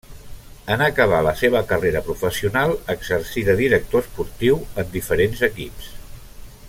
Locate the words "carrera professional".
1.71-2.73